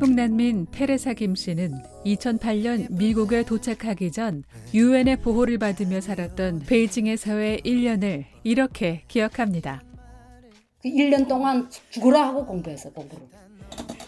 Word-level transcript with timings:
탈북 0.00 0.14
난민 0.14 0.66
테레사 0.70 1.12
김 1.12 1.34
씨는 1.34 1.74
2008년 2.06 2.90
미국에 2.90 3.42
도착하기 3.44 4.12
전 4.12 4.44
유엔의 4.72 5.20
보호를 5.20 5.58
받으며 5.58 6.00
살았던 6.00 6.60
베이징에서의 6.60 7.60
1년을 7.60 8.24
이렇게 8.42 9.02
기억합니다. 9.08 9.82
그 10.80 10.88
1년 10.88 11.28
동안 11.28 11.68
죽으라 11.90 12.28
하고 12.28 12.46
공부했어, 12.46 12.90
공부를. 12.92 13.26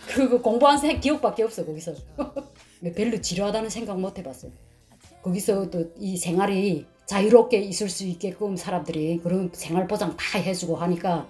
그 0.06 0.40
공부한 0.40 0.78
생 0.78 0.98
기억밖에 0.98 1.42
없어, 1.42 1.62
거기서. 1.62 1.92
별로 2.96 3.20
지루하다는 3.20 3.68
생각 3.68 4.00
못 4.00 4.16
해봤어. 4.18 4.48
거기서 5.22 5.68
또 5.68 5.84
이 5.98 6.16
생활이 6.16 6.86
자유롭게 7.04 7.58
있을 7.58 7.90
수 7.90 8.04
있게끔 8.04 8.56
사람들이 8.56 9.20
그런 9.22 9.50
생활 9.52 9.86
보장 9.86 10.16
다 10.16 10.38
해주고 10.38 10.76
하니까 10.76 11.28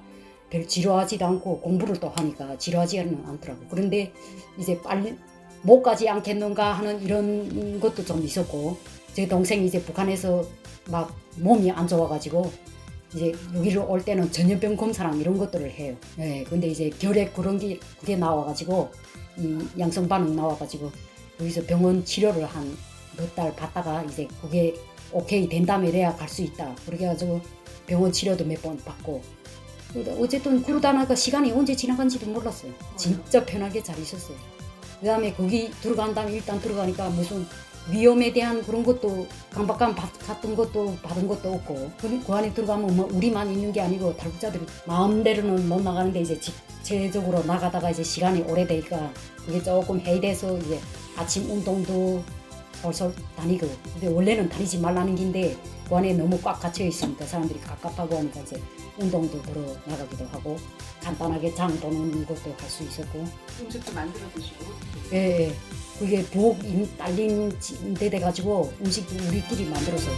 별 0.52 0.69
지루하지도 0.69 1.24
않고 1.24 1.61
공부를 1.61 1.98
또 1.98 2.11
하니까 2.11 2.59
지루하지는 2.59 3.24
않더라고. 3.27 3.62
그런데 3.70 4.12
이제 4.59 4.78
빨리 4.83 5.16
못 5.62 5.83
가지 5.83 6.06
않겠는가 6.11 6.75
하는 6.75 7.02
이런 7.02 7.80
것도 7.80 8.05
좀 8.05 8.23
있었고 8.23 8.77
제 9.15 9.27
동생이 9.27 9.65
이제 9.66 9.80
북한에서 9.83 10.45
막 10.91 11.16
몸이 11.37 11.70
안 11.70 11.88
좋아가지고 11.88 12.52
이제 13.15 13.33
여기를 13.55 13.78
올 13.83 14.05
때는 14.05 14.30
전염병 14.30 14.77
검사랑 14.77 15.19
이런 15.20 15.38
것들을 15.38 15.70
해요. 15.70 15.97
네, 16.16 16.45
근데 16.45 16.66
이제 16.66 16.91
결핵 16.98 17.33
그런 17.34 17.59
게 17.59 17.78
그게 17.98 18.16
나와가지고 18.16 18.91
이 19.39 19.59
양성 19.78 20.06
반응 20.06 20.37
나와가지고 20.37 20.91
여기서 21.41 21.64
병원 21.66 22.05
치료를 22.05 22.44
한 22.44 22.77
몇 23.19 23.34
달 23.34 23.55
받다가 23.55 24.03
이제 24.05 24.27
그게 24.41 24.75
오케이 25.12 25.47
된다음에 25.48 25.89
이래야 25.89 26.14
갈 26.16 26.28
수 26.28 26.42
있다. 26.42 26.75
그렇게 26.87 27.05
해가지고 27.05 27.41
병원 27.87 28.11
치료도 28.12 28.44
몇 28.47 28.61
번 28.62 28.77
받고 28.78 29.20
어쨌든 30.19 30.62
그러다가 30.62 31.15
시간이 31.15 31.53
언제 31.53 31.75
지나간지도 31.75 32.27
몰랐어요. 32.27 32.73
진짜 32.97 33.45
편하게 33.45 33.83
잘 33.83 33.99
있었어요. 33.99 34.37
그 35.01 35.07
다음에 35.07 35.33
거기 35.34 35.71
들어간 35.81 36.15
다음에 36.15 36.33
일단 36.33 36.61
들어가니까 36.61 37.11
무슨 37.11 37.47
위험에 37.91 38.33
대한 38.33 38.62
그런 38.62 38.84
것도 38.84 39.27
강박감 39.51 39.95
같은 39.95 40.55
것도 40.55 40.97
받은 41.03 41.27
것도 41.27 41.53
없고 41.55 41.91
그, 42.01 42.25
그 42.25 42.33
안에 42.33 42.55
들어가면 42.55 42.97
뭐 42.97 43.09
우리만 43.12 43.51
있는 43.51 43.73
게 43.73 43.81
아니고 43.81 44.17
탈북자들이 44.17 44.65
마음대로는 44.87 45.69
못 45.69 45.83
나가는데 45.83 46.21
이제 46.21 46.39
직체적으로 46.39 47.43
나가다가 47.43 47.91
이제 47.91 48.03
시간이 48.03 48.43
오래되니까 48.43 49.11
그게 49.45 49.61
조금 49.62 49.99
해이돼서 49.99 50.56
이제 50.59 50.81
아침 51.17 51.51
운동도 51.51 52.23
솔솔 52.83 53.14
다니고 53.36 53.69
근데 53.92 54.08
원래는 54.08 54.48
다니지 54.48 54.78
말라는 54.78 55.14
긴데 55.14 55.56
그 55.88 55.97
안에 55.97 56.14
너무 56.14 56.38
꽉 56.42 56.58
갇혀 56.58 56.84
있으니까 56.84 57.25
사람들이 57.25 57.61
갑갑하고 57.61 58.16
하니까 58.19 58.41
이제 58.41 58.61
운동도 58.98 59.41
들어 59.42 59.61
나가기도 59.86 60.25
하고 60.27 60.58
간단하게 61.03 61.55
장 61.55 61.69
보는 61.80 62.27
것도 62.27 62.55
할 62.58 62.69
수 62.69 62.83
있었고 62.84 63.25
음식도 63.60 63.92
만들어 63.92 64.25
드시고 64.34 64.64
예, 65.12 65.48
예. 65.48 65.55
그게 65.98 66.22
부엌 66.25 66.56
딸린 66.98 67.53
데 67.98 68.10
돼가지고 68.10 68.72
음식도 68.80 69.14
우리끼리 69.28 69.66
만들어서 69.66 70.10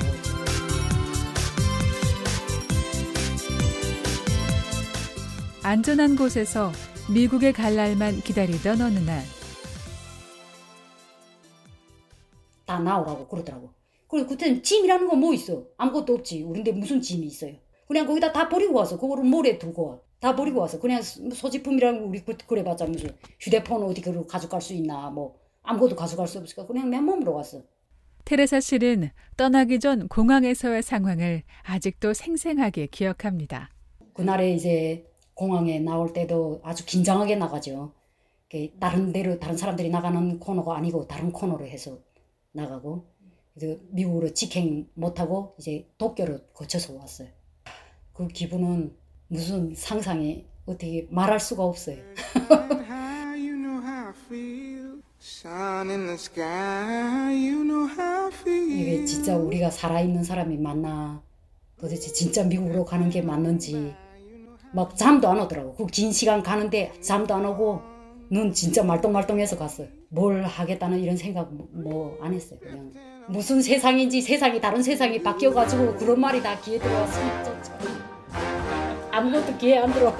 안전한 5.63 6.15
곳에서 6.17 6.73
미국에 7.09 7.53
갈 7.53 7.75
날만 7.75 8.21
기다리던 8.23 8.81
어느 8.81 8.99
날. 8.99 9.25
다 12.65 12.79
나오라고 12.79 13.27
그러더라고. 13.29 13.71
그래 14.09 14.25
그때는 14.27 14.63
짐이라는 14.63 15.09
건 15.09 15.19
뭐 15.21 15.33
있어? 15.35 15.65
아무것도 15.77 16.15
없지. 16.15 16.43
우리인데 16.43 16.73
무슨 16.73 17.01
짐이 17.01 17.27
있어요? 17.27 17.55
그냥 17.89 18.07
거기다 18.07 18.33
다 18.33 18.49
버리고 18.49 18.75
와서 18.75 18.99
그거를 18.99 19.25
모래 19.25 19.59
두고 19.59 19.89
와. 19.89 19.99
다 20.21 20.35
버리고 20.35 20.61
와서 20.61 20.79
그냥 20.81 21.03
소지품이라는 21.03 22.01
거 22.01 22.07
우리 22.07 22.21
그래봤자 22.25 22.87
무슨 22.87 23.11
휴대폰 23.41 23.83
어디 23.83 24.01
그걸 24.01 24.27
가져갈 24.27 24.61
수 24.63 24.73
있나 24.73 25.11
뭐 25.11 25.39
아무것도 25.63 25.97
가져갈 25.97 26.27
수 26.27 26.39
없으니까 26.39 26.67
그냥 26.67 26.89
맨몸으로 26.89 27.35
왔어. 27.35 27.63
테레사 28.25 28.61
씨는 28.61 29.11
떠나기 29.37 29.79
전 29.81 30.09
공항에서의 30.09 30.83
상황을 30.83 31.43
아직도 31.63 32.15
생생하게 32.15 32.87
기억합니다. 32.87 33.71
그날에 34.15 34.55
이제 34.55 35.07
공항에 35.35 35.79
나올 35.81 36.13
때도 36.15 36.61
아주 36.63 36.87
긴장하게 36.87 37.37
나가죠. 37.37 37.93
다른 38.81 39.13
데로 39.13 39.39
다른 39.41 39.57
사람들이 39.57 39.91
나가는 39.91 40.39
코너가 40.39 40.77
아니고 40.77 41.07
다른 41.07 41.33
코너로 41.33 41.67
해서 41.67 41.99
나가고 42.55 43.05
미국으로 43.91 44.33
직행 44.33 44.89
못하고 44.95 45.55
이제 45.59 45.87
도쿄로 45.99 46.39
거쳐서 46.55 46.95
왔어요. 46.95 47.29
그 48.13 48.27
기분은 48.29 48.95
무슨 49.29 49.75
상상이 49.75 50.47
어떻게 50.67 51.07
말할 51.11 51.41
수가 51.41 51.65
없어요. 51.65 51.99
이게 58.71 59.05
진짜 59.05 59.37
우리가 59.37 59.71
살아있는 59.71 60.23
사람이 60.25 60.57
맞나? 60.59 61.23
도대체 61.77 62.13
진짜 62.13 62.45
미국으로 62.45 62.85
가는 62.85 63.09
게 63.11 63.21
맞는지. 63.23 63.95
막 64.73 64.97
잠도 64.97 65.29
안 65.29 65.41
오더라고. 65.41 65.75
그 65.75 65.87
긴 65.87 66.13
시간 66.13 66.43
가는데 66.43 66.93
잠도 67.01 67.35
안 67.35 67.45
오고 67.47 67.81
눈 68.31 68.53
진짜 68.53 68.83
말똥말똥해서 68.83 69.57
갔어요. 69.59 69.89
뭘 70.09 70.45
하겠다는 70.45 70.99
이런 71.01 71.17
생각 71.17 71.53
뭐 71.53 72.19
안 72.21 72.33
했어요 72.33 72.59
그냥. 72.61 72.93
무슨 73.29 73.63
세상인지 73.63 74.21
세상이 74.21 74.61
다른 74.61 74.83
세상이 74.83 75.23
바뀌어가지고 75.23 75.97
그런 75.97 76.21
말이 76.21 76.43
다 76.43 76.59
귀에 76.61 76.79
들어왔어 76.79 77.21
아무것도 79.11 79.57
귀에 79.59 79.79
안 79.79 79.93
들어와. 79.93 80.17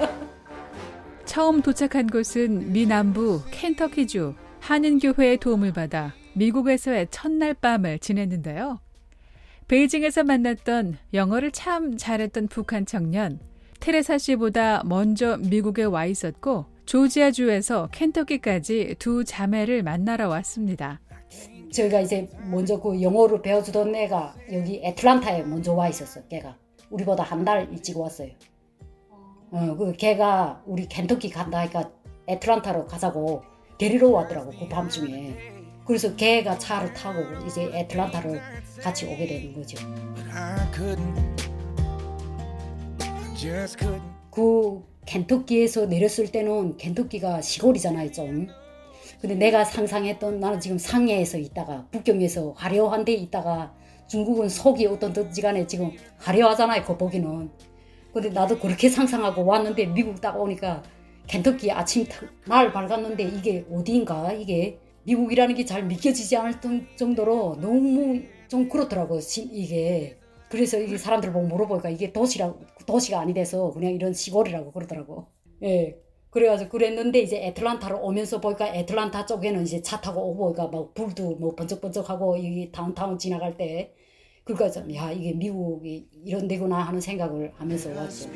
처음 1.25 1.61
도착한 1.61 2.07
곳은 2.07 2.71
미 2.71 2.85
남부 2.85 3.41
켄터키주. 3.51 4.33
한인교회의 4.61 5.37
도움을 5.37 5.73
받아 5.73 6.13
미국에서의 6.33 7.07
첫날 7.11 7.53
밤을 7.53 7.99
지냈는데요. 7.99 8.79
베이징에서 9.67 10.23
만났던 10.23 10.97
영어를 11.13 11.51
참 11.51 11.97
잘했던 11.97 12.47
북한 12.47 12.85
청년 12.85 13.39
테레사 13.79 14.17
씨보다 14.17 14.81
먼저 14.85 15.37
미국에 15.37 15.83
와 15.83 16.05
있었고 16.05 16.65
조지아주에서 16.85 17.89
켄터키까지 17.91 18.95
두 18.99 19.23
자매를 19.23 19.83
만나러 19.83 20.29
왔습니다. 20.29 21.01
저희가 21.71 21.99
이제 22.01 22.29
먼저 22.49 22.79
그 22.79 23.01
영어를 23.01 23.41
배워주던 23.41 23.95
애가 23.95 24.35
여기 24.53 24.81
애틀란타에 24.83 25.43
먼저 25.43 25.73
와 25.73 25.89
있었어. 25.89 26.21
걔가 26.27 26.57
우리보다 26.89 27.23
한 27.23 27.43
달 27.43 27.67
일찍 27.71 27.97
왔어요. 27.97 28.29
어, 29.51 29.75
그 29.77 29.93
걔가 29.93 30.61
우리 30.65 30.87
켄터키 30.87 31.29
간다 31.29 31.59
하니까 31.59 31.91
애틀란타로 32.27 32.85
가자고 32.87 33.43
데리러 33.77 34.09
왔더라고 34.09 34.51
그 34.51 34.67
밤중에 34.67 35.35
그래서 35.85 36.15
걔가 36.15 36.57
차를 36.57 36.93
타고 36.93 37.19
이제 37.45 37.69
애틀란타를 37.73 38.41
같이 38.81 39.05
오게 39.05 39.27
되는 39.27 39.53
거죠 39.53 39.77
그 44.31 44.83
켄터키에서 45.05 45.85
내렸을 45.85 46.31
때는 46.31 46.77
켄터키가 46.77 47.41
시골이잖아요 47.41 48.11
좀. 48.11 48.47
근데 49.21 49.35
내가 49.35 49.63
상상했던 49.63 50.39
나는 50.39 50.59
지금 50.59 50.77
상해에서 50.77 51.37
있다가 51.37 51.87
북경에서 51.91 52.51
화려한 52.57 53.05
데 53.05 53.13
있다가 53.13 53.73
중국은 54.07 54.49
속이 54.49 54.85
어떤든지 54.87 55.41
간에 55.41 55.65
지금 55.67 55.91
화려하잖아요 56.17 56.83
겉보기는. 56.83 57.49
근데 58.13 58.29
나도 58.29 58.59
그렇게 58.59 58.89
상상하고 58.89 59.45
왔는데 59.45 59.87
미국 59.87 60.21
딱 60.21 60.39
오니까 60.39 60.83
켄터키 61.27 61.71
아침 61.71 62.05
날 62.47 62.71
밝았는데 62.71 63.23
이게 63.23 63.65
어디인가 63.71 64.33
이게? 64.33 64.79
미국이라는 65.03 65.53
게 65.55 65.65
잘 65.65 65.83
믿겨지지 65.85 66.35
않을 66.37 66.55
정도로 66.97 67.57
너무 67.61 68.21
좀 68.47 68.67
그렇더라고 68.69 69.19
이게 69.51 70.17
그래서 70.49 70.79
이게 70.79 70.97
사람들 70.97 71.31
보고 71.31 71.47
물어보니까 71.47 71.89
이게 71.89 72.13
도시라 72.13 72.53
도시가 72.85 73.19
아니 73.19 73.33
돼서 73.33 73.71
그냥 73.71 73.93
이런 73.93 74.13
시골이라고 74.13 74.71
그러더라고. 74.71 75.27
예. 75.63 75.97
그래가지고 76.29 76.69
그랬는데 76.69 77.19
이제 77.19 77.37
애틀란타로 77.37 78.01
오면서 78.01 78.41
보니까 78.41 78.67
애틀란타 78.75 79.25
쪽에는 79.25 79.63
이제 79.63 79.81
차 79.81 80.01
타고 80.01 80.21
오고 80.31 80.53
보니까 80.53 80.67
막 80.67 80.93
불도 80.93 81.35
뭐 81.35 81.55
번쩍번쩍하고 81.55 82.37
여기 82.37 82.71
다운타운 82.71 83.17
지나갈 83.17 83.55
때 83.55 83.93
그러니까 84.43 84.69
좀, 84.69 84.93
야 84.93 85.11
이게 85.11 85.33
미국이 85.33 86.07
이런 86.23 86.47
데구나 86.47 86.77
하는 86.81 87.01
생각을 87.01 87.53
하면서 87.57 87.89
왔죠. 87.89 88.29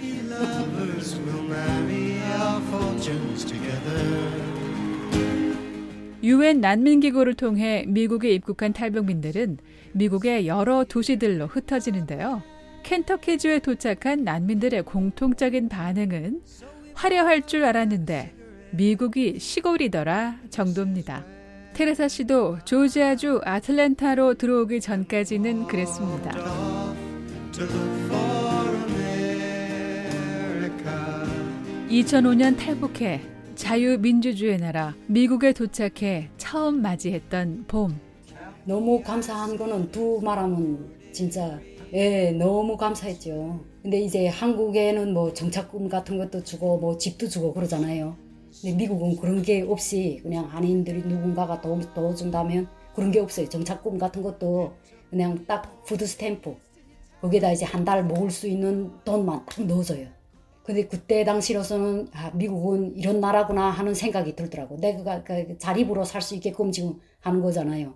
유엔 6.23 6.59
난민기구를 6.59 7.35
통해 7.35 7.85
미국에 7.87 8.31
입국한 8.31 8.73
탈북민들은 8.73 9.57
미국의 9.93 10.47
여러 10.47 10.83
도시들로 10.83 11.47
흩어지는데요. 11.47 12.43
켄터키주에 12.83 13.59
도착한 13.59 14.23
난민들의 14.23 14.83
공통적인 14.83 15.69
반응은 15.69 16.41
화려할 16.93 17.43
줄 17.43 17.63
알았는데 17.63 18.33
미국이 18.71 19.39
시골이더라 19.39 20.39
정도입니다. 20.49 21.25
테레사 21.73 22.07
씨도 22.07 22.59
조지아주 22.65 23.41
아틀랜타로 23.43 24.33
들어오기 24.33 24.81
전까지는 24.81 25.67
그랬습니다. 25.67 26.31
2005년 31.89 32.57
탈북해 32.57 33.21
자유민주주의 33.59 34.57
나라 34.57 34.95
미국에 35.07 35.51
도착해 35.51 36.29
처음 36.37 36.81
맞이했던 36.81 37.65
봄. 37.67 37.99
너무 38.63 39.03
감사한 39.03 39.57
거는 39.57 39.91
두 39.91 40.21
말하면 40.23 40.89
진짜 41.11 41.59
예, 41.91 42.31
너무 42.31 42.77
감사했죠. 42.77 43.59
근데 43.81 43.99
이제 43.99 44.27
한국에는 44.27 45.13
뭐 45.13 45.33
정착금 45.33 45.89
같은 45.89 46.17
것도 46.17 46.41
주고 46.45 46.77
뭐 46.77 46.97
집도 46.97 47.27
주고 47.27 47.53
그러잖아요. 47.53 48.15
근데 48.61 48.77
미국은 48.77 49.17
그런 49.17 49.41
게 49.41 49.61
없이 49.61 50.21
그냥 50.23 50.45
한인들이 50.45 51.01
누군가가 51.01 51.59
도, 51.59 51.81
도와준다면 51.93 52.65
그런 52.95 53.11
게 53.11 53.19
없어요. 53.19 53.49
정착금 53.49 53.97
같은 53.97 54.23
것도 54.23 54.71
그냥 55.09 55.45
딱 55.45 55.83
food 55.83 56.07
stamp 56.07 56.55
거기다 57.19 57.51
이제 57.51 57.65
한달 57.65 58.05
먹을 58.05 58.31
수 58.31 58.47
있는 58.47 58.89
돈만 59.03 59.45
딱 59.45 59.65
넣어줘요. 59.65 60.18
근데 60.69 60.85
그때 60.85 61.23
당시로서는 61.23 62.09
아, 62.13 62.29
미국은 62.35 62.95
이런 62.95 63.19
나라구나 63.19 63.71
하는 63.71 63.95
생각이 63.95 64.35
들더라고. 64.35 64.77
내가 64.77 65.23
그 65.23 65.57
자립으로 65.57 66.05
살 66.05 66.21
수 66.21 66.35
있게끔 66.35 66.71
지금 66.71 66.99
하는 67.21 67.41
거잖아요. 67.41 67.95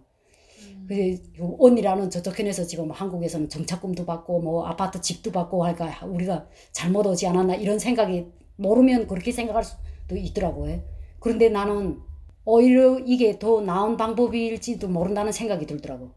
그 0.88 1.22
언니라는 1.60 2.10
저쪽 2.10 2.34
편에서 2.36 2.64
지금 2.64 2.90
한국에서는 2.90 3.48
정착금도 3.48 4.08
받고 4.08 4.40
뭐 4.42 4.66
아파트 4.66 5.00
집도 5.02 5.32
받고 5.32 5.64
하니까 5.66 6.04
우리가 6.08 6.48
잘못 6.72 7.06
오지 7.06 7.28
않았나 7.28 7.54
이런 7.54 7.78
생각이 7.78 8.26
모르면 8.56 9.06
그렇게 9.06 9.32
생각할 9.32 9.64
수도 9.64 10.18
있더라고요. 10.18 10.82
그런데 11.20 11.50
나는 11.50 12.00
오히려 12.44 12.98
이게 12.98 13.38
더 13.38 13.62
나은 13.62 13.98
방법일지도 13.98 14.88
모른다는 14.88 15.32
생각이 15.32 15.68
들더라고. 15.68 16.10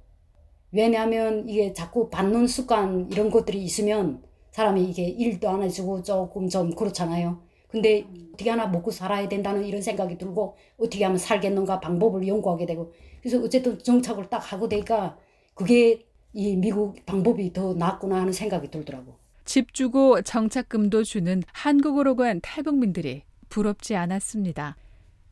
왜냐하면 0.72 1.50
이게 1.50 1.74
자꾸 1.74 2.08
받는 2.08 2.46
습관 2.46 3.10
이런 3.12 3.30
것들이 3.30 3.62
있으면 3.62 4.22
사람이 4.56 4.84
이게 4.84 5.04
일도 5.04 5.50
안 5.50 5.62
해주고 5.62 6.02
조금 6.02 6.48
좀 6.48 6.74
그렇잖아요. 6.74 7.38
근데 7.68 8.06
어떻게 8.32 8.48
하나 8.48 8.66
먹고 8.66 8.90
살아야 8.90 9.28
된다는 9.28 9.66
이런 9.66 9.82
생각이 9.82 10.16
들고 10.16 10.56
어떻게 10.78 11.04
하면 11.04 11.18
살겠는가 11.18 11.78
방법을 11.80 12.26
연구하게 12.26 12.64
되고 12.64 12.90
그래서 13.20 13.38
어쨌든 13.42 13.78
정착을 13.78 14.30
딱 14.30 14.38
하고 14.50 14.66
되니까 14.66 15.18
그게 15.52 16.06
이 16.32 16.56
미국 16.56 16.96
방법이 17.04 17.52
더 17.52 17.74
낫구나 17.74 18.16
하는 18.16 18.32
생각이 18.32 18.70
들더라고. 18.70 19.16
집 19.44 19.74
주고 19.74 20.22
정착금도 20.22 21.04
주는 21.04 21.42
한국으로 21.52 22.16
간 22.16 22.40
탈북민들이 22.42 23.24
부럽지 23.50 23.94
않았습니다. 23.94 24.76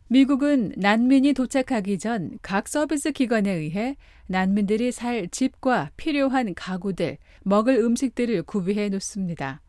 미국은 0.08 0.72
난민이 0.76 1.32
도착하기 1.32 1.98
전 1.98 2.38
각 2.42 2.68
서비스 2.68 3.10
기관에 3.10 3.50
의해 3.50 3.96
난민들이 4.26 4.92
살 4.92 5.28
집과 5.28 5.90
필요한 5.96 6.54
가구들, 6.54 7.18
먹을 7.42 7.76
음식들을 7.76 8.42
구비해 8.42 8.88
놓습니다. 8.90 9.62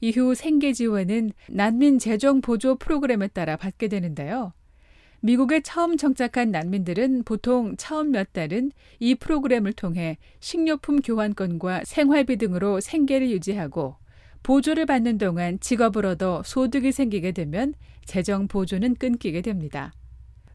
이후 0.00 0.34
생계 0.34 0.72
지원은 0.72 1.32
난민 1.48 1.98
재정 1.98 2.40
보조 2.40 2.76
프로그램에 2.76 3.28
따라 3.28 3.56
받게 3.56 3.88
되는데요. 3.88 4.52
미국에 5.20 5.60
처음 5.60 5.96
정착한 5.96 6.50
난민들은 6.50 7.24
보통 7.24 7.76
처음 7.76 8.12
몇 8.12 8.32
달은 8.32 8.72
이 8.98 9.14
프로그램을 9.14 9.72
통해 9.72 10.18
식료품 10.40 11.00
교환권과 11.00 11.82
생활비 11.84 12.36
등으로 12.36 12.80
생계를 12.80 13.30
유지하고 13.30 13.96
보조를 14.46 14.86
받는 14.86 15.18
동안 15.18 15.58
얻어 16.04 16.40
소득이 16.44 16.92
생기게 16.92 17.32
되면 17.32 17.74
재정 18.04 18.46
보조는 18.46 18.94
끊기게 18.94 19.40
됩니다. 19.40 19.92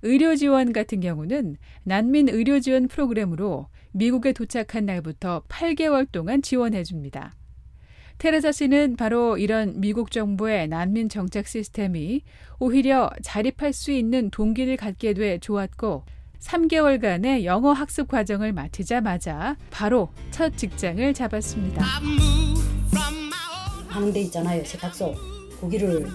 의료 0.01 0.33
지원 0.37 0.71
같은 0.71 1.01
경우는 1.01 1.57
난민 1.83 2.29
의료 2.29 2.61
지원 2.61 2.87
프로그램으로 2.87 3.67
미국에 3.91 4.31
도착한 4.31 4.85
날부터 4.85 5.43
8개월 5.49 6.09
동안 6.09 6.41
지원해 6.41 6.85
줍니다. 6.85 7.33
테레사 8.17 8.53
씨는 8.53 8.95
바로 8.95 9.37
이런 9.37 9.81
미국 9.81 10.11
정부의 10.11 10.69
난민 10.69 11.09
정책 11.09 11.45
시스템이 11.45 12.21
오히려 12.59 13.09
자립할 13.21 13.73
수 13.73 13.91
있는 13.91 14.29
동기를 14.29 14.77
갖게 14.77 15.13
돼 15.13 15.37
좋았고 15.37 16.05
3개월간의 16.39 17.43
영어 17.43 17.73
학습 17.73 18.07
과정을 18.07 18.53
마치자마자 18.53 19.57
바로 19.69 20.13
첫 20.31 20.55
직장을 20.55 21.13
잡았습니다. 21.13 21.83
하는 23.91 24.13
데 24.13 24.21
있잖아요 24.21 24.63
세탁소 24.65 25.13
거기를 25.59 26.07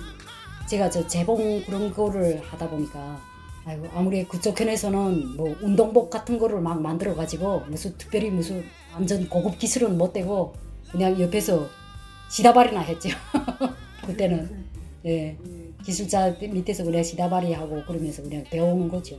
제가 0.69 0.91
저 0.91 1.07
재봉 1.07 1.63
그런 1.65 1.93
거를 1.93 2.41
하다 2.43 2.71
보니까 2.71 3.21
아이고 3.65 3.89
아무리 3.95 4.25
그쪽 4.25 4.55
편에서는 4.55 5.37
뭐 5.37 5.57
운동복 5.61 6.09
같은 6.11 6.39
거를 6.39 6.61
막 6.61 6.81
만들어 6.81 7.15
가지고 7.15 7.61
무슨 7.69 7.97
특별히 7.99 8.31
무슨 8.31 8.65
완전 8.95 9.29
고급 9.29 9.59
기술은 9.59 9.99
못 9.99 10.13
되고 10.13 10.55
그냥 10.91 11.21
옆에서 11.21 11.69
시다발이나 12.29 12.81
했죠. 12.81 13.09
그때는 14.07 14.65
예 15.05 15.37
기술자 15.85 16.37
밑에서 16.41 16.85
그냥 16.85 17.03
시다발이 17.03 17.53
하고 17.53 17.83
그러면서 17.85 18.23
그냥 18.23 18.45
배우는 18.45 18.89
거죠. 18.89 19.17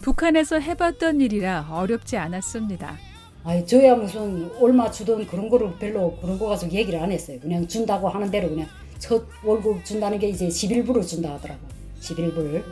북한에서 0.00 0.60
해봤던 0.60 1.20
일이라 1.22 1.68
어렵지 1.70 2.16
않았습니다. 2.16 2.98
아니 3.44 3.64
저야 3.66 3.94
무슨 3.94 4.50
얼마 4.60 4.90
주던 4.90 5.26
그런 5.26 5.48
거를 5.48 5.72
별로 5.78 6.16
그런 6.20 6.38
거 6.38 6.46
가지고 6.48 6.72
얘기를 6.72 7.00
안 7.00 7.10
했어요. 7.10 7.38
그냥 7.40 7.66
준다고 7.66 8.08
하는 8.08 8.30
대로 8.30 8.48
그냥 8.48 8.66
첫 8.98 9.24
월급 9.44 9.84
준다는 9.84 10.18
게 10.18 10.28
이제 10.28 10.48
11불을 10.48 11.06
준다 11.06 11.34
하더라고. 11.34 11.60
11불. 12.00 12.62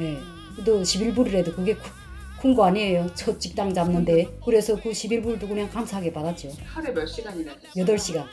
예. 0.00 0.16
또 0.64 0.82
11불이라도 0.82 1.54
그게 1.54 1.76
큰 2.40 2.54
거 2.54 2.64
아니에요. 2.64 3.06
첫 3.14 3.38
직장 3.38 3.72
잡는데. 3.72 4.26
그래서 4.44 4.74
그 4.74 4.90
11불도 4.90 5.46
그냥 5.48 5.68
감사하게 5.70 6.12
받았죠. 6.12 6.50
하루에 6.66 6.92
몇 6.92 7.06
시간이나? 7.06 7.52
8시간. 7.76 8.24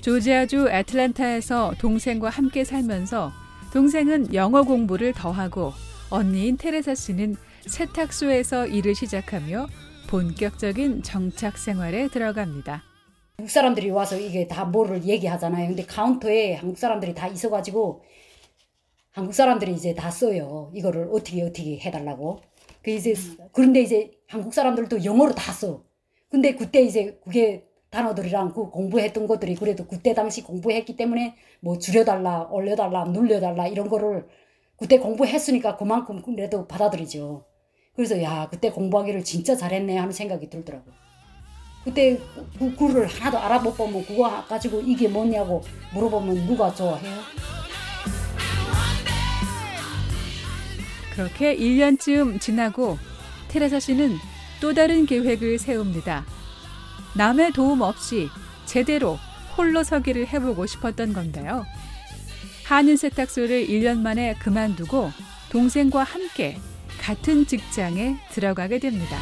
조지아주 0.00 0.68
애틀란타에서 0.70 1.74
동생과 1.78 2.30
함께 2.30 2.64
살면서 2.64 3.32
동생은 3.72 4.32
영어 4.34 4.62
공부를 4.62 5.12
더하고 5.12 5.72
언니인 6.08 6.56
테레사 6.56 6.94
씨는 6.94 7.36
세탁소에서 7.66 8.66
일을 8.68 8.94
시작하며 8.94 9.66
본격적인 10.08 11.02
정착 11.02 11.58
생활에 11.58 12.08
들어갑니다. 12.08 12.82
한국 13.36 13.50
사람들이 13.50 13.90
와서 13.90 14.18
이게 14.18 14.48
다 14.48 14.64
뭐를 14.64 15.04
얘기하잖아요. 15.04 15.68
근데 15.68 15.84
카운터에 15.84 16.54
한국 16.54 16.78
사람들이 16.78 17.14
다 17.14 17.28
있어가지고 17.28 18.02
한국 19.10 19.34
사람들이 19.34 19.74
이제 19.74 19.94
다 19.94 20.10
써요. 20.10 20.72
이거를 20.74 21.10
어떻게 21.12 21.42
어떻게 21.42 21.78
해달라고. 21.78 22.40
그 22.82 22.90
이제 22.90 23.14
그런데 23.52 23.82
이제 23.82 24.10
한국 24.26 24.54
사람들도 24.54 25.04
영어로 25.04 25.34
다 25.34 25.52
써. 25.52 25.84
근데 26.30 26.54
그때 26.54 26.80
이제 26.80 27.20
그게 27.22 27.64
단어들이랑 27.90 28.54
그 28.54 28.70
공부했던 28.70 29.26
것들이 29.26 29.56
그래도 29.56 29.86
그때 29.86 30.14
당시 30.14 30.42
공부했기 30.42 30.96
때문에 30.96 31.36
뭐 31.60 31.78
줄여달라, 31.78 32.48
올려달라, 32.50 33.04
눌려달라 33.04 33.68
이런 33.68 33.90
거를 33.90 34.26
그때 34.76 34.98
공부했으니까 34.98 35.76
그만큼 35.76 36.22
그래도 36.22 36.66
받아들이죠. 36.66 37.44
그래서 37.98 38.22
야 38.22 38.46
그때 38.48 38.70
공부하기를 38.70 39.24
진짜 39.24 39.56
잘했네 39.56 39.98
하는 39.98 40.12
생각이 40.12 40.48
들더라고. 40.48 40.84
그때 41.82 42.16
그 42.56 42.72
글을 42.76 43.08
하나도 43.08 43.36
알아못 43.36 43.76
보면 43.76 44.06
그거 44.06 44.30
가지고 44.46 44.80
이게 44.82 45.08
뭐냐고 45.08 45.64
물어보면 45.92 46.46
누가 46.46 46.72
좋아해요? 46.72 47.18
그렇게 51.12 51.56
1년쯤 51.56 52.40
지나고 52.40 52.98
테레사 53.48 53.80
씨는 53.80 54.16
또 54.60 54.72
다른 54.72 55.04
계획을 55.04 55.58
세웁니다. 55.58 56.24
남의 57.16 57.50
도움 57.50 57.80
없이 57.80 58.28
제대로 58.64 59.18
홀로 59.56 59.82
서기를 59.82 60.28
해보고 60.28 60.66
싶었던 60.66 61.12
건데요. 61.12 61.66
한인 62.64 62.96
세탁소를 62.96 63.66
1년 63.66 63.98
만에 63.98 64.34
그만두고 64.34 65.10
동생과 65.50 66.04
함께 66.04 66.58
같은 67.08 67.46
직장에 67.46 68.18
들어가게 68.32 68.78
됩니다. 68.78 69.16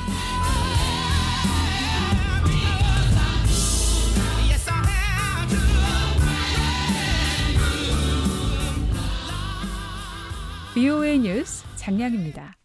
BOA 10.74 11.20
뉴스 11.20 11.64
장량입니다. 11.76 12.54